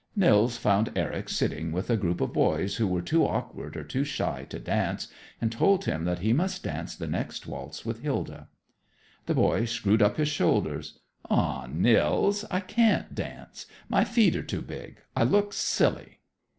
[0.15, 4.03] Nils found Eric sitting with a group of boys who were too awkward or too
[4.03, 8.47] shy to dance, and told him that he must dance the next waltz with Hilda.
[9.27, 11.01] The boy screwed up his shoulders.
[11.29, 13.67] "Aw, Nils, I can't dance.
[13.89, 16.21] My feet are too big; I look silly."